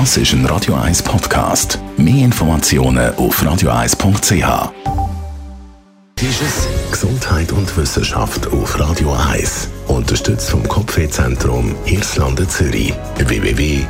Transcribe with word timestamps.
Das 0.00 0.16
ist 0.16 0.32
ein 0.32 0.44
Radio 0.46 0.74
1 0.74 1.04
Podcast. 1.04 1.78
Mehr 1.96 2.24
Informationen 2.24 3.14
auf 3.14 3.40
radio1.ch. 3.40 4.72
Ist 6.20 6.42
es 6.42 6.66
Gesundheit 6.90 7.52
und 7.52 7.76
Wissenschaft 7.76 8.48
auf 8.48 8.80
Radio 8.80 9.12
1. 9.12 9.68
Unterstützt 9.86 10.50
vom 10.50 10.66
Kopfwehzentrum 10.66 11.76
Irlande 11.86 12.48
Zürich. 12.48 12.92
www.kopfwww.ch 13.18 13.84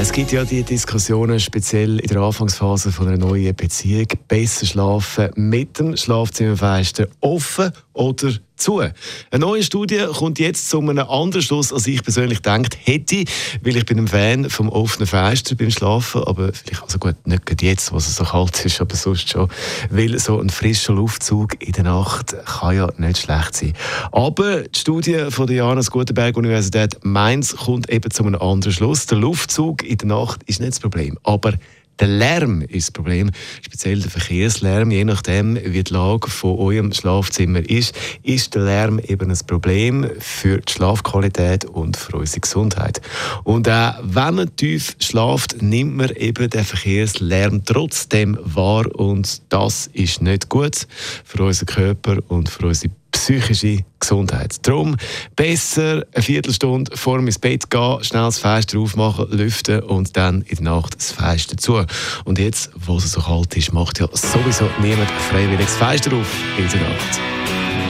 es 0.00 0.12
gibt 0.12 0.30
ja 0.30 0.44
die 0.44 0.62
Diskussionen, 0.62 1.40
speziell 1.40 1.98
in 1.98 2.06
der 2.06 2.18
Anfangsphase 2.18 2.92
von 2.92 3.08
einer 3.08 3.18
neuen 3.18 3.52
Beziehung, 3.56 4.06
besser 4.28 4.64
schlafen 4.64 5.30
mit 5.34 5.80
dem 5.80 5.96
Schlafzimmerfenster 5.96 7.08
offen 7.20 7.72
oder 7.94 8.30
zu. 8.58 8.80
Eine 8.80 8.92
neue 9.32 9.62
Studie 9.62 10.04
kommt 10.12 10.38
jetzt 10.38 10.68
zu 10.68 10.80
einem 10.80 10.98
anderen 10.98 11.42
Schluss, 11.42 11.72
als 11.72 11.86
ich 11.86 12.02
persönlich 12.02 12.42
gedacht 12.42 12.76
hätte, 12.84 13.24
weil 13.62 13.76
ich 13.76 13.86
bin 13.86 13.98
ein 13.98 14.08
Fan 14.08 14.50
vom 14.50 14.68
offenen 14.68 15.06
Fenster 15.06 15.54
beim 15.54 15.70
Schlafen, 15.70 16.22
aber 16.24 16.52
vielleicht 16.52 16.82
also 16.82 16.98
gut, 16.98 17.14
nicht 17.26 17.62
jetzt, 17.62 17.92
wo 17.92 17.96
es 17.96 18.14
so 18.14 18.24
kalt 18.24 18.64
ist, 18.64 18.80
aber 18.80 18.96
sonst 18.96 19.28
schon, 19.28 19.48
weil 19.90 20.18
so 20.18 20.40
ein 20.40 20.50
frischer 20.50 20.92
Luftzug 20.92 21.62
in 21.62 21.72
der 21.72 21.84
Nacht 21.84 22.36
kann 22.44 22.76
ja 22.76 22.88
nicht 22.96 23.18
schlecht 23.18 23.54
sein. 23.54 23.72
Aber 24.12 24.62
die 24.62 24.78
Studie 24.78 25.26
von 25.30 25.46
der 25.46 25.56
Johannes 25.56 25.90
Gutenberg 25.90 26.36
Universität 26.36 26.96
Mainz 27.02 27.56
kommt 27.56 27.90
eben 27.90 28.10
zu 28.10 28.24
einem 28.24 28.40
anderen 28.40 28.72
Schluss. 28.72 29.06
Der 29.06 29.18
Luftzug 29.18 29.82
in 29.82 29.98
der 29.98 30.08
Nacht 30.08 30.42
ist 30.44 30.60
nicht 30.60 30.72
das 30.72 30.80
Problem, 30.80 31.18
aber 31.22 31.54
der 32.00 32.08
Lärm 32.08 32.62
ist 32.62 32.88
das 32.88 32.90
Problem, 32.92 33.30
speziell 33.62 34.00
der 34.00 34.10
Verkehrslärm. 34.10 34.90
Je 34.90 35.04
nachdem, 35.04 35.56
wie 35.56 35.82
die 35.82 35.92
Lage 35.92 36.28
von 36.30 36.58
eurem 36.58 36.92
Schlafzimmer 36.92 37.68
ist, 37.68 37.94
ist 38.22 38.54
der 38.54 38.62
Lärm 38.62 38.98
eben 38.98 39.30
ein 39.30 39.38
Problem 39.46 40.06
für 40.18 40.58
die 40.58 40.72
Schlafqualität 40.72 41.64
und 41.64 41.96
für 41.96 42.18
unsere 42.18 42.40
Gesundheit. 42.40 43.00
Und 43.44 43.68
auch 43.68 43.94
wenn 44.02 44.34
man 44.34 44.56
tief 44.56 44.96
schlaft, 45.00 45.60
nimmt 45.62 45.96
man 45.96 46.10
eben 46.10 46.50
den 46.50 46.64
Verkehrslärm 46.64 47.64
trotzdem 47.64 48.38
wahr 48.42 48.86
und 48.94 49.42
das 49.48 49.88
ist 49.92 50.22
nicht 50.22 50.48
gut 50.48 50.86
für 51.24 51.42
unseren 51.44 51.66
Körper 51.66 52.18
und 52.28 52.48
für 52.48 52.66
unsere 52.66 52.92
psychische 53.12 53.84
Gesundheit. 54.00 54.56
Darum 54.66 54.96
besser 55.36 56.04
eine 56.14 56.22
Viertelstunde 56.22 56.96
vor 56.96 57.18
ins 57.18 57.38
Bett 57.38 57.70
gehen, 57.70 58.04
schnell 58.04 58.24
das 58.24 58.38
Fenster 58.38 58.78
aufmachen, 58.78 59.30
lüften 59.30 59.80
und 59.80 60.16
dann 60.16 60.42
in 60.42 60.56
der 60.56 60.74
Nacht 60.74 60.96
das 60.96 61.12
Fenster 61.12 61.56
zu. 61.56 61.84
Und 62.24 62.38
jetzt, 62.38 62.70
wo 62.74 62.96
es 62.96 63.12
so 63.12 63.20
kalt 63.20 63.56
ist, 63.56 63.72
macht 63.72 63.98
ja 64.00 64.08
sowieso 64.12 64.68
niemand 64.80 65.10
freiwillig 65.30 65.66
das 65.66 65.76
Fenster 65.76 66.14
auf 66.16 66.36
in 66.58 66.68
der 66.68 66.80
Nacht. 66.80 67.20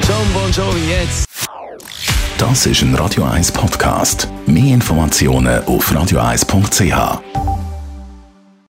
John 0.06 0.32
Bon 0.32 0.50
Jovi 0.50 0.90
jetzt! 0.90 1.28
Das 2.38 2.66
ist 2.66 2.82
ein 2.82 2.94
Radio 2.94 3.24
1 3.24 3.50
Podcast. 3.50 4.28
Mehr 4.46 4.74
Informationen 4.74 5.64
auf 5.64 5.90
radio1.ch. 5.90 7.57